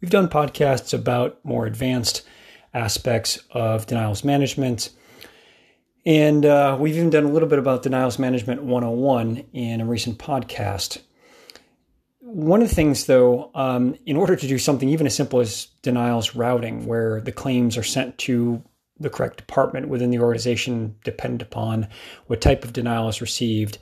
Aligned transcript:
We've 0.00 0.10
done 0.10 0.28
podcasts 0.28 0.94
about 0.94 1.44
more 1.44 1.66
advanced 1.66 2.22
aspects 2.72 3.38
of 3.50 3.86
denials 3.86 4.24
management. 4.24 4.90
And 6.06 6.46
uh, 6.46 6.78
we've 6.80 6.96
even 6.96 7.10
done 7.10 7.24
a 7.24 7.30
little 7.30 7.48
bit 7.48 7.58
about 7.58 7.82
denials 7.82 8.18
management 8.18 8.62
101 8.62 9.44
in 9.52 9.80
a 9.82 9.84
recent 9.84 10.18
podcast. 10.18 11.02
One 12.20 12.62
of 12.62 12.68
the 12.68 12.74
things, 12.74 13.04
though, 13.04 13.50
um, 13.54 13.94
in 14.06 14.16
order 14.16 14.36
to 14.36 14.46
do 14.46 14.58
something 14.58 14.88
even 14.88 15.06
as 15.06 15.14
simple 15.14 15.40
as 15.40 15.66
denials 15.82 16.34
routing, 16.34 16.86
where 16.86 17.20
the 17.20 17.32
claims 17.32 17.76
are 17.76 17.82
sent 17.82 18.16
to 18.18 18.62
the 18.98 19.10
correct 19.10 19.36
department 19.36 19.88
within 19.88 20.10
the 20.10 20.20
organization, 20.20 20.96
dependent 21.04 21.42
upon 21.42 21.88
what 22.26 22.40
type 22.40 22.64
of 22.64 22.72
denial 22.72 23.08
is 23.08 23.20
received, 23.20 23.78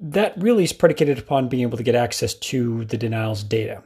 that 0.00 0.36
really 0.38 0.64
is 0.64 0.72
predicated 0.72 1.18
upon 1.18 1.48
being 1.48 1.62
able 1.62 1.76
to 1.76 1.84
get 1.84 1.94
access 1.94 2.34
to 2.34 2.84
the 2.86 2.96
denials 2.96 3.44
data. 3.44 3.82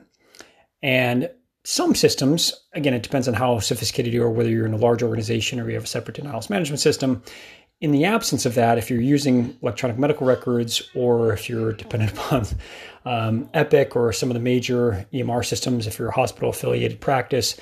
And 0.82 1.30
some 1.64 1.94
systems, 1.94 2.52
again, 2.72 2.92
it 2.92 3.02
depends 3.02 3.28
on 3.28 3.34
how 3.34 3.60
sophisticated 3.60 4.12
you 4.12 4.24
are, 4.24 4.30
whether 4.30 4.50
you're 4.50 4.66
in 4.66 4.74
a 4.74 4.78
large 4.78 5.02
organization 5.02 5.60
or 5.60 5.68
you 5.68 5.74
have 5.74 5.84
a 5.84 5.88
separate 5.88 6.16
denials 6.16 6.50
management 6.50 6.80
system. 6.80 7.22
In 7.80 7.92
the 7.92 8.04
absence 8.04 8.46
of 8.46 8.54
that, 8.54 8.78
if 8.78 8.90
you're 8.90 9.00
using 9.00 9.56
electronic 9.62 9.98
medical 9.98 10.26
records 10.26 10.82
or 10.94 11.32
if 11.32 11.48
you're 11.48 11.72
dependent 11.72 12.12
upon 12.18 12.46
um, 13.04 13.48
Epic 13.54 13.94
or 13.94 14.12
some 14.12 14.28
of 14.30 14.34
the 14.34 14.40
major 14.40 15.06
EMR 15.12 15.44
systems, 15.44 15.86
if 15.86 15.98
you're 15.98 16.08
a 16.08 16.14
hospital 16.14 16.50
affiliated 16.50 17.00
practice, 17.00 17.56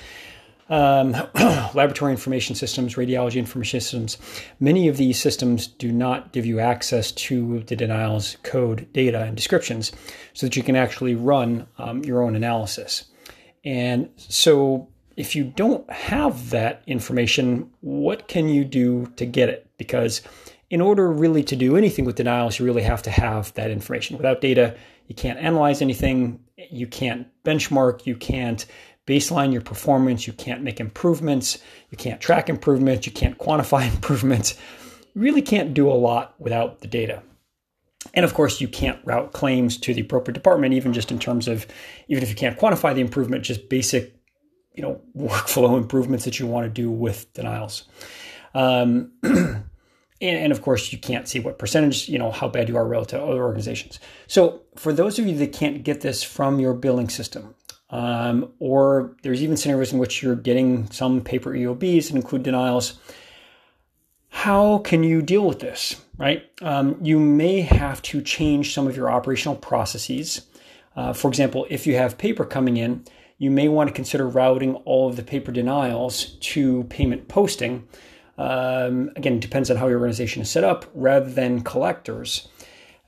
um, 0.69 1.11
laboratory 1.75 2.11
information 2.11 2.55
systems, 2.55 2.95
radiology 2.95 3.35
information 3.35 3.81
systems, 3.81 4.17
many 4.59 4.87
of 4.87 4.97
these 4.97 5.19
systems 5.19 5.67
do 5.67 5.91
not 5.91 6.31
give 6.31 6.45
you 6.45 6.59
access 6.59 7.11
to 7.11 7.59
the 7.63 7.75
denials 7.75 8.37
code 8.41 8.91
data 8.93 9.21
and 9.23 9.35
descriptions 9.35 9.91
so 10.33 10.47
that 10.47 10.55
you 10.55 10.63
can 10.63 10.75
actually 10.75 11.13
run 11.13 11.67
um, 11.77 12.03
your 12.03 12.23
own 12.23 12.35
analysis. 12.35 13.10
And 13.63 14.09
so, 14.17 14.87
if 15.17 15.35
you 15.35 15.43
don't 15.43 15.89
have 15.91 16.49
that 16.51 16.83
information, 16.87 17.69
what 17.81 18.27
can 18.27 18.49
you 18.49 18.63
do 18.63 19.07
to 19.17 19.25
get 19.25 19.49
it? 19.49 19.67
Because 19.77 20.21
in 20.69 20.81
order 20.81 21.11
really 21.11 21.43
to 21.43 21.55
do 21.55 21.75
anything 21.75 22.05
with 22.05 22.15
denials, 22.15 22.57
you 22.57 22.65
really 22.65 22.81
have 22.81 23.03
to 23.03 23.11
have 23.11 23.53
that 23.53 23.69
information. 23.69 24.17
Without 24.17 24.41
data, 24.41 24.75
you 25.07 25.15
can't 25.15 25.37
analyze 25.37 25.81
anything, 25.81 26.39
you 26.57 26.87
can't 26.87 27.27
benchmark, 27.43 28.05
you 28.05 28.15
can't 28.15 28.65
baseline 29.05 29.51
your 29.51 29.61
performance, 29.61 30.25
you 30.25 30.33
can't 30.33 30.63
make 30.63 30.79
improvements, 30.79 31.57
you 31.89 31.97
can't 31.97 32.21
track 32.21 32.49
improvements, 32.49 33.05
you 33.05 33.11
can't 33.11 33.37
quantify 33.37 33.85
improvements. 33.93 34.57
You 35.13 35.21
really 35.21 35.41
can't 35.41 35.73
do 35.73 35.89
a 35.89 35.93
lot 35.93 36.35
without 36.39 36.79
the 36.79 36.87
data. 36.87 37.21
And 38.13 38.25
of 38.25 38.33
course, 38.33 38.59
you 38.59 38.67
can't 38.67 38.99
route 39.05 39.31
claims 39.31 39.77
to 39.77 39.93
the 39.93 40.01
appropriate 40.01 40.33
department, 40.33 40.73
even 40.73 40.93
just 40.93 41.11
in 41.11 41.19
terms 41.19 41.47
of, 41.47 41.65
even 42.07 42.23
if 42.23 42.29
you 42.29 42.35
can't 42.35 42.59
quantify 42.59 42.93
the 42.93 43.01
improvement, 43.01 43.43
just 43.43 43.69
basic, 43.69 44.15
you 44.73 44.81
know, 44.81 45.01
workflow 45.17 45.77
improvements 45.77 46.25
that 46.25 46.39
you 46.39 46.47
want 46.47 46.65
to 46.65 46.69
do 46.69 46.91
with 46.91 47.31
denials. 47.33 47.85
Um, 48.53 49.11
and, 49.23 49.63
and, 50.21 50.51
of 50.51 50.61
course, 50.61 50.91
you 50.91 50.99
can't 50.99 51.27
see 51.27 51.39
what 51.39 51.57
percentage, 51.57 52.09
you 52.09 52.19
know, 52.19 52.31
how 52.31 52.47
bad 52.47 52.67
you 52.67 52.75
are 52.75 52.85
relative 52.85 53.19
to 53.19 53.25
other 53.25 53.43
organizations. 53.43 53.99
So 54.27 54.61
for 54.75 54.91
those 54.91 55.17
of 55.17 55.25
you 55.25 55.35
that 55.37 55.53
can't 55.53 55.83
get 55.83 56.01
this 56.01 56.21
from 56.21 56.59
your 56.59 56.73
billing 56.73 57.09
system, 57.09 57.55
um, 57.91 58.51
or 58.59 59.15
there's 59.21 59.43
even 59.43 59.57
scenarios 59.57 59.91
in 59.91 59.99
which 59.99 60.23
you're 60.23 60.35
getting 60.35 60.89
some 60.91 61.21
paper 61.21 61.51
EOBs 61.51 62.07
and 62.07 62.17
include 62.17 62.43
denials, 62.43 62.99
how 64.41 64.79
can 64.79 65.03
you 65.03 65.21
deal 65.21 65.45
with 65.45 65.59
this, 65.59 66.01
right? 66.17 66.49
Um, 66.63 66.97
you 66.99 67.19
may 67.19 67.61
have 67.61 68.01
to 68.01 68.23
change 68.23 68.73
some 68.73 68.87
of 68.87 68.97
your 68.97 69.11
operational 69.11 69.55
processes. 69.55 70.47
Uh, 70.95 71.13
for 71.13 71.27
example, 71.27 71.67
if 71.69 71.85
you 71.85 71.95
have 71.95 72.17
paper 72.17 72.43
coming 72.43 72.77
in, 72.77 73.05
you 73.37 73.51
may 73.51 73.67
want 73.67 73.87
to 73.89 73.93
consider 73.93 74.27
routing 74.27 74.73
all 74.77 75.07
of 75.07 75.15
the 75.15 75.21
paper 75.21 75.51
denials 75.51 76.37
to 76.53 76.85
payment 76.85 77.27
posting. 77.27 77.87
Um, 78.39 79.11
again, 79.15 79.39
depends 79.39 79.69
on 79.69 79.77
how 79.77 79.87
your 79.87 79.99
organization 79.99 80.41
is 80.41 80.49
set 80.49 80.63
up, 80.63 80.85
rather 80.95 81.29
than 81.29 81.61
collectors. 81.61 82.47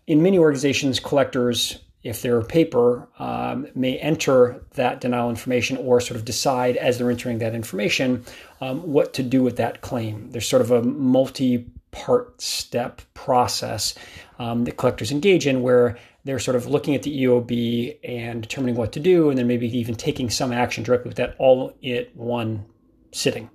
In 0.06 0.22
many 0.22 0.38
organizations, 0.38 1.00
collectors 1.00 1.80
if 2.04 2.22
they're 2.22 2.42
paper, 2.42 3.08
um, 3.18 3.68
may 3.76 3.98
enter 3.98 4.64
that 4.74 5.00
denial 5.00 5.30
information 5.30 5.78
or 5.78 6.02
sort 6.02 6.18
of 6.18 6.26
decide 6.26 6.76
as 6.76 6.98
they're 6.98 7.10
entering 7.10 7.40
that 7.40 7.56
information 7.56 8.26
um, 8.62 8.82
what 8.82 9.14
to 9.14 9.24
do 9.24 9.42
with 9.42 9.58
that 9.58 9.82
claim. 9.82 10.30
There's 10.32 10.48
sort 10.48 10.62
of 10.62 10.72
a 10.72 10.82
multi 10.82 11.66
part 11.92 12.42
step 12.42 13.02
process 13.14 13.96
um, 14.40 14.66
that 14.66 14.78
collectors 14.78 15.12
engage 15.12 15.48
in 15.48 15.62
where 15.62 15.98
they're 16.26 16.40
sort 16.40 16.56
of 16.56 16.66
looking 16.66 16.96
at 16.96 17.04
the 17.04 17.24
EOB 17.24 17.98
and 18.04 18.42
determining 18.42 18.76
what 18.76 18.92
to 18.94 19.00
do, 19.00 19.30
and 19.30 19.38
then 19.38 19.48
maybe 19.48 19.68
even 19.78 19.96
taking 19.96 20.30
some 20.30 20.52
action 20.52 20.84
directly 20.84 21.10
with 21.10 21.18
that 21.18 21.36
all 21.38 21.74
at 21.86 22.16
one 22.16 22.66
sitting. 23.12 23.50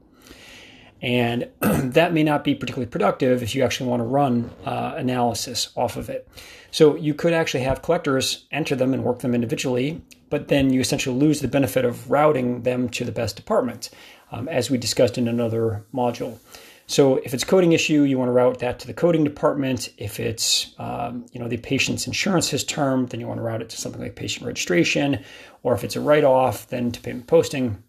And 1.00 1.48
that 1.60 2.12
may 2.12 2.22
not 2.22 2.44
be 2.44 2.54
particularly 2.54 2.90
productive 2.90 3.42
if 3.42 3.54
you 3.54 3.62
actually 3.62 3.90
want 3.90 4.00
to 4.00 4.06
run 4.06 4.50
uh, 4.64 4.94
analysis 4.96 5.70
off 5.76 5.96
of 5.96 6.08
it. 6.10 6.28
So 6.70 6.96
you 6.96 7.14
could 7.14 7.32
actually 7.32 7.64
have 7.64 7.82
collectors 7.82 8.46
enter 8.50 8.76
them 8.76 8.92
and 8.92 9.04
work 9.04 9.20
them 9.20 9.34
individually, 9.34 10.02
but 10.28 10.48
then 10.48 10.70
you 10.70 10.80
essentially 10.80 11.16
lose 11.16 11.40
the 11.40 11.48
benefit 11.48 11.84
of 11.84 12.10
routing 12.10 12.62
them 12.62 12.88
to 12.90 13.04
the 13.04 13.12
best 13.12 13.36
department, 13.36 13.90
um, 14.32 14.48
as 14.48 14.70
we 14.70 14.76
discussed 14.76 15.16
in 15.16 15.28
another 15.28 15.84
module. 15.94 16.38
So 16.86 17.16
if 17.16 17.34
it's 17.34 17.44
coding 17.44 17.72
issue, 17.72 18.02
you 18.02 18.18
want 18.18 18.30
to 18.30 18.32
route 18.32 18.60
that 18.60 18.78
to 18.80 18.86
the 18.86 18.94
coding 18.94 19.22
department. 19.22 19.90
If 19.98 20.18
it's 20.18 20.74
um, 20.78 21.26
you 21.32 21.40
know 21.40 21.46
the 21.46 21.58
patient's 21.58 22.06
insurance 22.06 22.50
has 22.50 22.64
term, 22.64 23.06
then 23.06 23.20
you 23.20 23.28
want 23.28 23.38
to 23.38 23.42
route 23.44 23.60
it 23.60 23.68
to 23.70 23.76
something 23.76 24.00
like 24.00 24.16
patient 24.16 24.46
registration, 24.46 25.22
or 25.62 25.74
if 25.74 25.84
it's 25.84 25.96
a 25.96 26.00
write-off, 26.00 26.66
then 26.68 26.90
to 26.92 27.00
payment 27.00 27.26
posting. 27.26 27.82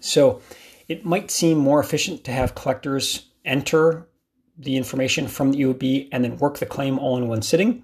So 0.00 0.40
it 0.92 1.06
might 1.06 1.30
seem 1.30 1.56
more 1.56 1.80
efficient 1.80 2.22
to 2.24 2.32
have 2.32 2.54
collectors 2.54 3.30
enter 3.46 4.06
the 4.58 4.76
information 4.76 5.26
from 5.26 5.52
the 5.52 5.62
EOB 5.62 6.10
and 6.12 6.22
then 6.22 6.36
work 6.36 6.58
the 6.58 6.66
claim 6.66 6.98
all 6.98 7.16
in 7.16 7.28
one 7.28 7.40
sitting. 7.40 7.82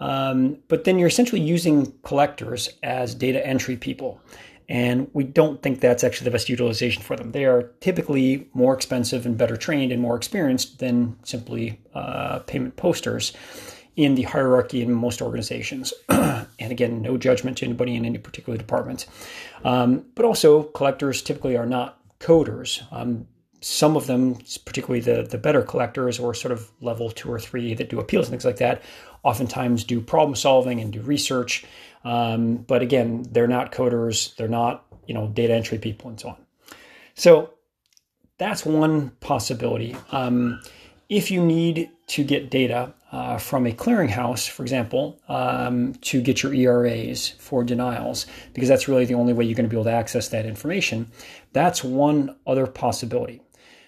Um, 0.00 0.58
but 0.68 0.84
then 0.84 0.98
you're 0.98 1.08
essentially 1.08 1.42
using 1.42 1.92
collectors 2.04 2.70
as 2.82 3.14
data 3.14 3.46
entry 3.46 3.76
people. 3.76 4.18
And 4.66 5.10
we 5.12 5.24
don't 5.24 5.62
think 5.62 5.80
that's 5.80 6.02
actually 6.04 6.24
the 6.24 6.30
best 6.30 6.48
utilization 6.48 7.02
for 7.02 7.16
them. 7.16 7.32
They 7.32 7.44
are 7.44 7.70
typically 7.80 8.48
more 8.54 8.74
expensive 8.74 9.26
and 9.26 9.36
better 9.36 9.56
trained 9.56 9.92
and 9.92 10.00
more 10.00 10.16
experienced 10.16 10.78
than 10.78 11.18
simply 11.24 11.80
uh, 11.94 12.38
payment 12.40 12.76
posters 12.76 13.34
in 13.96 14.14
the 14.14 14.22
hierarchy 14.22 14.80
in 14.80 14.92
most 14.92 15.20
organizations. 15.20 15.92
and 16.08 16.46
again, 16.60 17.02
no 17.02 17.18
judgment 17.18 17.58
to 17.58 17.66
anybody 17.66 17.94
in 17.96 18.06
any 18.06 18.16
particular 18.16 18.56
department. 18.56 19.06
Um, 19.64 20.06
but 20.14 20.24
also, 20.24 20.62
collectors 20.62 21.20
typically 21.20 21.56
are 21.56 21.66
not 21.66 21.97
coders. 22.20 22.82
Um, 22.92 23.26
some 23.60 23.96
of 23.96 24.06
them, 24.06 24.36
particularly 24.64 25.00
the, 25.00 25.22
the 25.28 25.38
better 25.38 25.62
collectors 25.62 26.18
or 26.18 26.32
sort 26.34 26.52
of 26.52 26.70
level 26.80 27.10
two 27.10 27.30
or 27.30 27.40
three 27.40 27.74
that 27.74 27.90
do 27.90 27.98
appeals 27.98 28.26
and 28.26 28.30
things 28.30 28.44
like 28.44 28.58
that, 28.58 28.82
oftentimes 29.24 29.84
do 29.84 30.00
problem 30.00 30.36
solving 30.36 30.80
and 30.80 30.92
do 30.92 31.00
research. 31.00 31.64
Um, 32.04 32.58
but 32.58 32.82
again, 32.82 33.26
they're 33.30 33.48
not 33.48 33.72
coders, 33.72 34.34
they're 34.36 34.48
not, 34.48 34.84
you 35.06 35.14
know, 35.14 35.28
data 35.28 35.54
entry 35.54 35.78
people 35.78 36.08
and 36.10 36.20
so 36.20 36.28
on. 36.30 36.36
So 37.14 37.54
that's 38.38 38.64
one 38.64 39.10
possibility. 39.20 39.96
Um, 40.12 40.60
if 41.08 41.30
you 41.30 41.44
need 41.44 41.90
to 42.08 42.24
get 42.24 42.50
data 42.50 42.94
uh, 43.12 43.38
from 43.38 43.66
a 43.66 43.72
clearinghouse, 43.72 44.48
for 44.48 44.62
example, 44.62 45.20
um, 45.28 45.94
to 46.02 46.20
get 46.20 46.42
your 46.42 46.52
ERAs 46.52 47.28
for 47.38 47.64
denials, 47.64 48.26
because 48.52 48.68
that's 48.68 48.88
really 48.88 49.06
the 49.06 49.14
only 49.14 49.32
way 49.32 49.44
you're 49.44 49.54
going 49.54 49.68
to 49.68 49.70
be 49.70 49.76
able 49.76 49.84
to 49.84 49.90
access 49.90 50.28
that 50.28 50.44
information, 50.44 51.10
that's 51.52 51.82
one 51.82 52.36
other 52.46 52.66
possibility. 52.66 53.40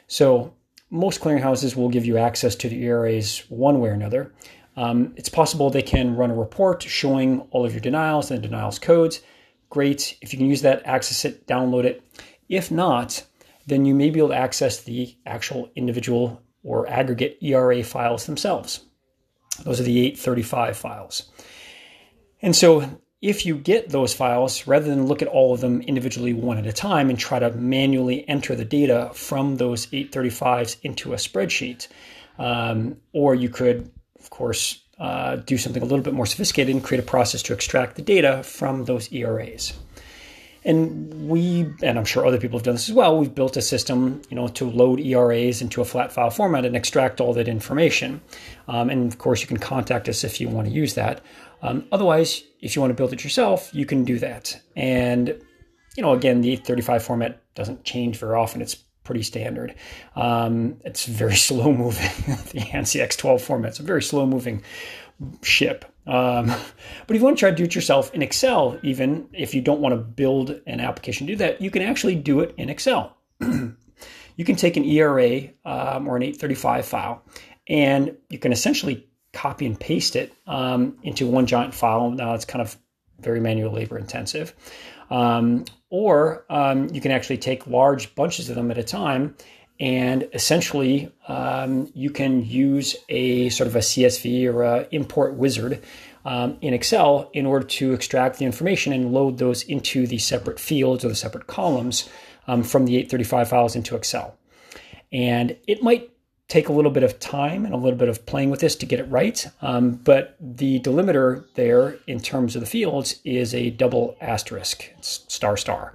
So 0.06 0.54
most 0.88 1.20
clearinghouses 1.20 1.76
will 1.76 1.90
give 1.90 2.06
you 2.06 2.16
access 2.16 2.54
to 2.56 2.68
the 2.68 2.82
ERAs 2.84 3.44
one 3.50 3.80
way 3.80 3.90
or 3.90 3.92
another. 3.92 4.32
Um, 4.76 5.12
it's 5.16 5.28
possible 5.28 5.68
they 5.68 5.82
can 5.82 6.16
run 6.16 6.30
a 6.30 6.34
report 6.34 6.82
showing 6.82 7.40
all 7.50 7.66
of 7.66 7.72
your 7.72 7.80
denials 7.80 8.30
and 8.30 8.42
denials 8.42 8.78
codes. 8.78 9.20
Great. 9.68 10.16
If 10.22 10.32
you 10.32 10.38
can 10.38 10.48
use 10.48 10.62
that, 10.62 10.86
access 10.86 11.24
it, 11.24 11.46
download 11.46 11.84
it. 11.84 12.02
If 12.48 12.70
not, 12.70 13.24
then 13.66 13.84
you 13.84 13.94
may 13.94 14.10
be 14.10 14.20
able 14.20 14.30
to 14.30 14.34
access 14.34 14.82
the 14.82 15.14
actual 15.26 15.70
individual 15.76 16.42
or 16.62 16.88
aggregate 16.88 17.38
ERA 17.40 17.82
files 17.82 18.26
themselves. 18.26 18.80
Those 19.64 19.80
are 19.80 19.84
the 19.84 20.00
835 20.00 20.76
files. 20.76 21.30
And 22.42 22.54
so 22.56 23.00
if 23.20 23.44
you 23.44 23.56
get 23.56 23.90
those 23.90 24.14
files, 24.14 24.66
rather 24.66 24.86
than 24.86 25.06
look 25.06 25.20
at 25.20 25.28
all 25.28 25.52
of 25.52 25.60
them 25.60 25.82
individually 25.82 26.32
one 26.32 26.56
at 26.56 26.66
a 26.66 26.72
time 26.72 27.10
and 27.10 27.18
try 27.18 27.38
to 27.38 27.50
manually 27.50 28.26
enter 28.28 28.54
the 28.54 28.64
data 28.64 29.10
from 29.12 29.56
those 29.56 29.86
835s 29.86 30.78
into 30.82 31.12
a 31.12 31.16
spreadsheet, 31.16 31.88
um, 32.38 32.96
or 33.12 33.34
you 33.34 33.50
could, 33.50 33.90
of 34.18 34.30
course, 34.30 34.82
uh, 34.98 35.36
do 35.36 35.58
something 35.58 35.82
a 35.82 35.86
little 35.86 36.04
bit 36.04 36.14
more 36.14 36.26
sophisticated 36.26 36.74
and 36.74 36.84
create 36.84 37.02
a 37.02 37.06
process 37.06 37.42
to 37.42 37.52
extract 37.52 37.96
the 37.96 38.02
data 38.02 38.42
from 38.42 38.84
those 38.84 39.12
ERAs. 39.12 39.74
And 40.64 41.28
we, 41.28 41.72
and 41.82 41.98
I'm 41.98 42.04
sure 42.04 42.26
other 42.26 42.38
people 42.38 42.58
have 42.58 42.64
done 42.64 42.74
this 42.74 42.88
as 42.88 42.94
well, 42.94 43.16
we've 43.16 43.34
built 43.34 43.56
a 43.56 43.62
system, 43.62 44.20
you 44.28 44.36
know, 44.36 44.48
to 44.48 44.70
load 44.70 45.00
ERAs 45.00 45.62
into 45.62 45.80
a 45.80 45.84
flat 45.84 46.12
file 46.12 46.30
format 46.30 46.66
and 46.66 46.76
extract 46.76 47.20
all 47.20 47.32
that 47.34 47.48
information. 47.48 48.20
Um, 48.68 48.90
and 48.90 49.10
of 49.10 49.18
course, 49.18 49.40
you 49.40 49.46
can 49.46 49.56
contact 49.56 50.08
us 50.08 50.22
if 50.22 50.40
you 50.40 50.48
want 50.48 50.68
to 50.68 50.72
use 50.72 50.94
that. 50.94 51.22
Um, 51.62 51.86
otherwise, 51.92 52.42
if 52.60 52.76
you 52.76 52.82
want 52.82 52.90
to 52.90 52.94
build 52.94 53.12
it 53.12 53.24
yourself, 53.24 53.70
you 53.72 53.86
can 53.86 54.04
do 54.04 54.18
that. 54.18 54.60
And 54.76 55.40
you 55.96 56.02
know, 56.02 56.12
again, 56.12 56.40
the 56.40 56.56
35 56.56 57.02
format 57.02 57.42
doesn't 57.54 57.84
change 57.84 58.18
very 58.18 58.36
often. 58.36 58.62
It's 58.62 58.74
pretty 59.04 59.22
standard. 59.22 59.74
Um, 60.14 60.76
it's 60.84 61.06
very 61.06 61.36
slow 61.48 61.72
moving. 61.72 62.10
the 62.52 62.60
ANSI 62.60 63.02
X12 63.02 63.40
format. 63.40 63.70
It's 63.70 63.80
a 63.80 63.84
very 63.84 64.02
slow 64.02 64.26
moving 64.26 64.62
ship. 65.42 65.84
Um, 66.06 66.46
but 67.06 67.16
if 67.16 67.20
you 67.20 67.24
want 67.24 67.36
to 67.36 67.40
try 67.40 67.50
to 67.50 67.56
do 67.56 67.64
it 67.64 67.74
yourself 67.74 68.12
in 68.14 68.22
Excel, 68.22 68.78
even 68.82 69.28
if 69.32 69.54
you 69.54 69.60
don't 69.60 69.80
want 69.80 69.94
to 69.94 70.00
build 70.00 70.60
an 70.66 70.80
application 70.80 71.26
to 71.26 71.32
do 71.32 71.36
that, 71.38 71.60
you 71.60 71.70
can 71.70 71.82
actually 71.82 72.16
do 72.16 72.40
it 72.40 72.54
in 72.56 72.68
Excel. 72.68 73.16
you 73.40 74.44
can 74.44 74.56
take 74.56 74.76
an 74.76 74.84
ERA 74.84 75.48
um, 75.64 76.08
or 76.08 76.16
an 76.16 76.22
835 76.22 76.86
file 76.86 77.22
and 77.68 78.16
you 78.28 78.38
can 78.38 78.52
essentially 78.52 79.06
copy 79.32 79.64
and 79.64 79.78
paste 79.78 80.16
it 80.16 80.32
um, 80.46 80.96
into 81.02 81.26
one 81.26 81.46
giant 81.46 81.72
file. 81.72 82.10
Now 82.10 82.34
it's 82.34 82.44
kind 82.44 82.60
of 82.60 82.76
very 83.20 83.40
manual 83.40 83.72
labor 83.72 83.98
intensive. 83.98 84.54
Um, 85.10 85.64
or 85.88 86.44
um, 86.50 86.88
you 86.92 87.00
can 87.00 87.10
actually 87.10 87.38
take 87.38 87.66
large 87.66 88.14
bunches 88.14 88.48
of 88.48 88.56
them 88.56 88.70
at 88.70 88.78
a 88.78 88.84
time 88.84 89.36
and 89.80 90.28
essentially 90.34 91.10
um, 91.26 91.90
you 91.94 92.10
can 92.10 92.44
use 92.44 92.94
a 93.08 93.48
sort 93.48 93.66
of 93.66 93.74
a 93.74 93.80
CSV 93.80 94.52
or 94.52 94.62
a 94.62 94.86
import 94.90 95.34
wizard 95.34 95.82
um, 96.26 96.58
in 96.60 96.74
Excel 96.74 97.30
in 97.32 97.46
order 97.46 97.66
to 97.66 97.94
extract 97.94 98.38
the 98.38 98.44
information 98.44 98.92
and 98.92 99.12
load 99.12 99.38
those 99.38 99.62
into 99.62 100.06
the 100.06 100.18
separate 100.18 100.60
fields 100.60 101.02
or 101.02 101.08
the 101.08 101.14
separate 101.14 101.46
columns 101.46 102.08
um, 102.46 102.62
from 102.62 102.84
the 102.84 102.96
835 102.96 103.48
files 103.48 103.74
into 103.74 103.96
Excel. 103.96 104.36
And 105.12 105.56
it 105.66 105.82
might 105.82 106.10
take 106.48 106.68
a 106.68 106.72
little 106.72 106.90
bit 106.90 107.04
of 107.04 107.18
time 107.20 107.64
and 107.64 107.72
a 107.72 107.76
little 107.76 107.98
bit 107.98 108.08
of 108.08 108.26
playing 108.26 108.50
with 108.50 108.60
this 108.60 108.74
to 108.74 108.84
get 108.84 109.00
it 109.00 109.04
right. 109.04 109.46
Um, 109.62 109.92
but 109.92 110.36
the 110.40 110.80
delimiter 110.80 111.46
there 111.54 111.96
in 112.06 112.20
terms 112.20 112.54
of 112.54 112.60
the 112.60 112.66
fields 112.66 113.20
is 113.24 113.54
a 113.54 113.70
double 113.70 114.16
asterisk, 114.20 114.92
it's 114.98 115.24
star 115.28 115.56
star, 115.56 115.94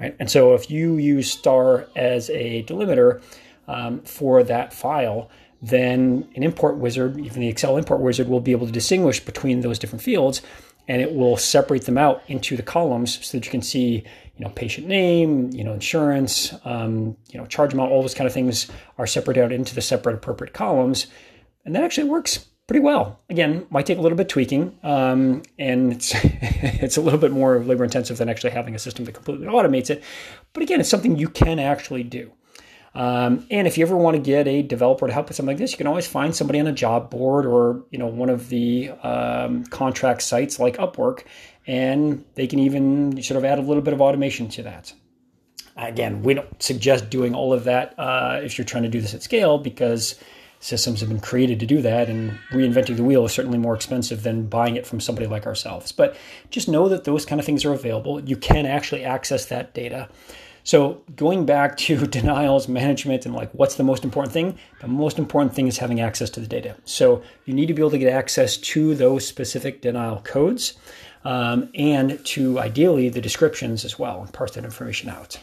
right? 0.00 0.16
And 0.18 0.30
so 0.30 0.54
if 0.54 0.70
you 0.70 0.96
use 0.96 1.30
star 1.30 1.86
as 1.96 2.30
a 2.30 2.62
delimiter 2.64 3.22
um, 3.68 4.00
for 4.02 4.42
that 4.42 4.72
file, 4.72 5.30
then 5.62 6.28
an 6.34 6.42
import 6.42 6.76
wizard, 6.76 7.18
even 7.18 7.40
the 7.40 7.48
Excel 7.48 7.76
import 7.76 8.00
wizard, 8.00 8.28
will 8.28 8.40
be 8.40 8.52
able 8.52 8.66
to 8.66 8.72
distinguish 8.72 9.20
between 9.20 9.60
those 9.60 9.78
different 9.78 10.02
fields 10.02 10.42
and 10.86 11.00
it 11.00 11.14
will 11.14 11.36
separate 11.36 11.86
them 11.86 11.96
out 11.96 12.22
into 12.28 12.56
the 12.56 12.62
columns 12.62 13.24
so 13.24 13.38
that 13.38 13.46
you 13.46 13.50
can 13.50 13.62
see 13.62 14.04
you 14.36 14.44
know, 14.44 14.50
patient 14.50 14.86
name, 14.86 15.50
you 15.52 15.62
know, 15.62 15.72
insurance, 15.72 16.52
um, 16.64 17.16
you 17.30 17.38
know, 17.38 17.46
charge 17.46 17.72
amount, 17.72 17.92
all 17.92 18.02
those 18.02 18.14
kind 18.14 18.26
of 18.26 18.34
things 18.34 18.68
are 18.98 19.06
separated 19.06 19.42
out 19.42 19.52
into 19.52 19.74
the 19.74 19.80
separate 19.80 20.14
appropriate 20.14 20.52
columns. 20.52 21.06
And 21.64 21.74
that 21.74 21.84
actually 21.84 22.08
works 22.08 22.46
pretty 22.66 22.80
well. 22.80 23.20
Again, 23.28 23.66
might 23.70 23.86
take 23.86 23.98
a 23.98 24.00
little 24.00 24.16
bit 24.16 24.28
tweaking, 24.28 24.78
um, 24.82 25.42
and 25.58 25.92
it's 25.92 26.12
it's 26.24 26.96
a 26.96 27.00
little 27.00 27.18
bit 27.18 27.32
more 27.32 27.58
labor 27.60 27.84
intensive 27.84 28.18
than 28.18 28.28
actually 28.28 28.50
having 28.50 28.74
a 28.74 28.78
system 28.78 29.04
that 29.04 29.12
completely 29.12 29.46
automates 29.46 29.90
it. 29.90 30.02
But 30.52 30.62
again, 30.62 30.80
it's 30.80 30.88
something 30.88 31.16
you 31.16 31.28
can 31.28 31.58
actually 31.58 32.02
do. 32.02 32.32
Um, 32.94 33.46
and 33.50 33.66
if 33.66 33.76
you 33.76 33.84
ever 33.84 33.96
want 33.96 34.16
to 34.16 34.22
get 34.22 34.46
a 34.46 34.62
developer 34.62 35.06
to 35.06 35.12
help 35.12 35.26
with 35.28 35.36
something 35.36 35.54
like 35.54 35.58
this, 35.58 35.72
you 35.72 35.78
can 35.78 35.88
always 35.88 36.06
find 36.06 36.34
somebody 36.34 36.60
on 36.60 36.68
a 36.68 36.72
job 36.72 37.10
board 37.10 37.44
or 37.44 37.84
you 37.90 37.98
know 37.98 38.06
one 38.06 38.30
of 38.30 38.48
the 38.48 38.90
um, 39.02 39.64
contract 39.64 40.22
sites 40.22 40.58
like 40.60 40.76
Upwork, 40.76 41.24
and 41.66 42.24
they 42.34 42.46
can 42.46 42.60
even 42.60 43.20
sort 43.22 43.38
of 43.38 43.44
add 43.44 43.58
a 43.58 43.62
little 43.62 43.82
bit 43.82 43.94
of 43.94 44.00
automation 44.00 44.48
to 44.50 44.62
that. 44.62 44.92
Again, 45.76 46.22
we 46.22 46.34
don't 46.34 46.62
suggest 46.62 47.10
doing 47.10 47.34
all 47.34 47.52
of 47.52 47.64
that 47.64 47.98
uh, 47.98 48.40
if 48.44 48.56
you're 48.56 48.64
trying 48.64 48.84
to 48.84 48.88
do 48.88 49.00
this 49.00 49.12
at 49.12 49.24
scale 49.24 49.58
because 49.58 50.14
systems 50.64 51.00
have 51.00 51.10
been 51.10 51.20
created 51.20 51.60
to 51.60 51.66
do 51.66 51.82
that, 51.82 52.08
and 52.08 52.38
reinventing 52.50 52.96
the 52.96 53.04
wheel 53.04 53.26
is 53.26 53.32
certainly 53.32 53.58
more 53.58 53.74
expensive 53.74 54.22
than 54.22 54.46
buying 54.46 54.76
it 54.76 54.86
from 54.86 54.98
somebody 54.98 55.26
like 55.26 55.46
ourselves. 55.46 55.92
But 55.92 56.16
just 56.48 56.68
know 56.68 56.88
that 56.88 57.04
those 57.04 57.26
kind 57.26 57.38
of 57.38 57.44
things 57.44 57.66
are 57.66 57.74
available. 57.74 58.18
You 58.20 58.36
can 58.36 58.64
actually 58.64 59.04
access 59.04 59.44
that 59.46 59.74
data. 59.74 60.08
So 60.66 61.02
going 61.14 61.44
back 61.44 61.76
to 61.76 62.06
denials 62.18 62.66
management 62.66 63.26
and 63.26 63.34
like 63.34 63.50
what's 63.52 63.74
the 63.74 63.84
most 63.84 64.04
important 64.04 64.32
thing? 64.32 64.58
The 64.80 64.88
most 64.88 65.18
important 65.18 65.54
thing 65.54 65.66
is 65.66 65.76
having 65.76 66.00
access 66.00 66.30
to 66.30 66.40
the 66.40 66.46
data. 66.46 66.76
So 66.86 67.22
you 67.44 67.52
need 67.52 67.66
to 67.66 67.74
be 67.74 67.82
able 67.82 67.90
to 67.90 67.98
get 67.98 68.10
access 68.10 68.56
to 68.56 68.94
those 68.94 69.26
specific 69.26 69.82
denial 69.82 70.22
codes 70.24 70.74
um, 71.24 71.68
and 71.74 72.24
to 72.24 72.58
ideally 72.58 73.10
the 73.10 73.20
descriptions 73.20 73.84
as 73.84 73.98
well 73.98 74.22
and 74.22 74.32
parse 74.32 74.52
that 74.52 74.64
information 74.64 75.10
out. 75.10 75.38